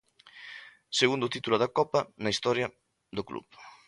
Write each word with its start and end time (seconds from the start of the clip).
Segundo 0.99 1.31
título 1.35 1.55
de 1.59 1.67
Copa 1.77 1.99
na 2.23 2.31
historia 2.33 2.67
do 3.15 3.23
club. 3.29 3.47